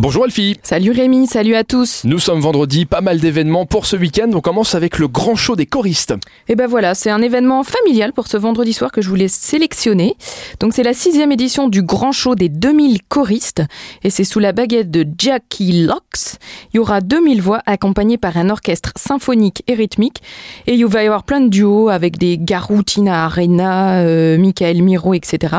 [0.00, 3.96] Bonjour Elfie Salut Rémi, salut à tous Nous sommes vendredi, pas mal d'événements pour ce
[3.96, 4.30] week-end.
[4.32, 6.14] On commence avec le grand show des choristes.
[6.46, 10.14] Et ben voilà, c'est un événement familial pour ce vendredi soir que je voulais sélectionner.
[10.60, 13.64] Donc c'est la sixième édition du grand show des 2000 choristes
[14.04, 16.38] et c'est sous la baguette de Jackie Locks.
[16.72, 20.22] Il y aura 2000 voix accompagnées par un orchestre symphonique et rythmique
[20.68, 24.80] et il va y avoir plein de duos avec des Garou, Tina Arena, euh, Michael
[24.80, 25.56] Miro, etc.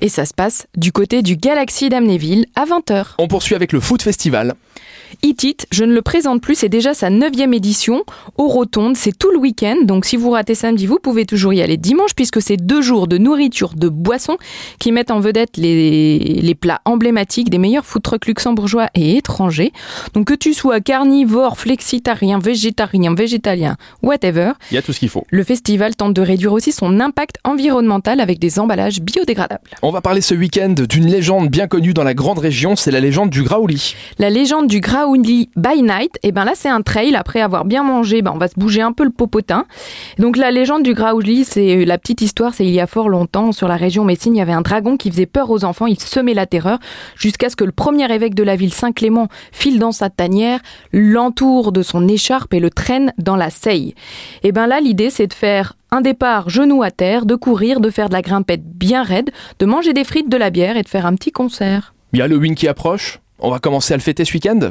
[0.00, 3.14] Et ça se passe du côté du Galaxy d'Amnéville à 20h.
[3.18, 4.54] On poursuit avec le Foot Festival.
[5.22, 8.02] It je ne le présente plus, c'est déjà sa neuvième édition
[8.36, 11.62] au Rotonde, c'est tout le week-end, donc si vous ratez samedi, vous pouvez toujours y
[11.62, 14.38] aller dimanche puisque c'est deux jours de nourriture, de boissons
[14.80, 19.72] qui mettent en vedette les, les plats emblématiques des meilleurs food trucks luxembourgeois et étrangers.
[20.14, 24.54] Donc que tu sois carnivore, flexitarien, végétarien, végétalien, whatever.
[24.72, 25.26] Il y a tout ce qu'il faut.
[25.30, 29.62] Le festival tente de réduire aussi son impact environnemental avec des emballages biodégradables.
[29.82, 32.98] On va parler ce week-end d'une légende bien connue dans la grande région, c'est la
[32.98, 33.94] légende du Graouli.
[34.18, 37.64] La légende du Graouli by Night, et eh ben là c'est un trail, après avoir
[37.64, 39.66] bien mangé, ben on va se bouger un peu le popotin.
[40.18, 43.52] Donc la légende du Graouli, c'est la petite histoire, c'est il y a fort longtemps,
[43.52, 45.98] sur la région Messine, il y avait un dragon qui faisait peur aux enfants, il
[45.98, 46.78] semait la terreur,
[47.16, 50.60] jusqu'à ce que le premier évêque de la ville, Saint-Clément, file dans sa tanière,
[50.92, 53.94] l'entoure de son écharpe et le traîne dans la seille.
[54.42, 57.80] Et eh ben là l'idée c'est de faire un départ genou à terre, de courir,
[57.80, 60.82] de faire de la grimpette bien raide, de manger des frites, de la bière et
[60.82, 61.94] de faire un petit concert.
[62.12, 63.20] Il y a Halloween qui approche.
[63.40, 64.70] On va commencer à le fêter ce week-end?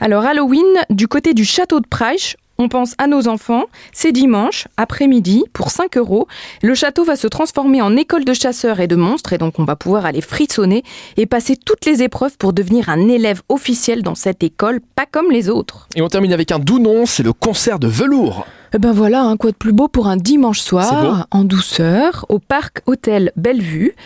[0.00, 3.64] Alors Halloween, du côté du château de Preich, on pense à nos enfants.
[3.92, 6.28] C'est dimanche, après-midi, pour 5 euros.
[6.62, 9.64] Le château va se transformer en école de chasseurs et de monstres, et donc on
[9.64, 10.82] va pouvoir aller frissonner
[11.18, 15.30] et passer toutes les épreuves pour devenir un élève officiel dans cette école, pas comme
[15.30, 15.86] les autres.
[15.94, 18.46] Et on termine avec un doux nom, c'est le concert de velours.
[18.72, 22.38] Eh ben voilà, un quoi de plus beau pour un dimanche soir, en douceur, au
[22.38, 23.96] parc hôtel Bellevue.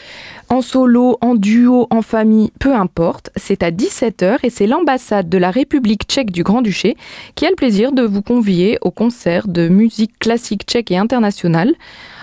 [0.55, 3.31] En solo, en duo, en famille, peu importe.
[3.35, 6.97] C'est à 17h et c'est l'ambassade de la République tchèque du Grand-Duché
[7.35, 11.75] qui a le plaisir de vous convier au concert de musique classique tchèque et internationale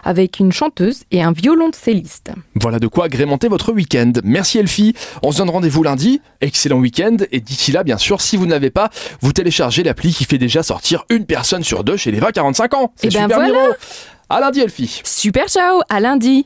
[0.06, 2.32] avec une chanteuse et un violoncelliste.
[2.56, 4.14] Voilà de quoi agrémenter votre week-end.
[4.24, 4.94] Merci Elfie.
[5.24, 6.22] On se donne rendez-vous lundi.
[6.40, 7.18] Excellent week-end.
[7.34, 10.38] Et d'ici là, bien sûr, si vous ne l'avez pas, vous téléchargez l'appli qui fait
[10.38, 12.94] déjà sortir une personne sur deux chez les 20-45 ans.
[12.96, 13.76] C'est eh ben super voilà.
[14.30, 15.02] À lundi Elfie.
[15.04, 16.46] Super ciao, à lundi.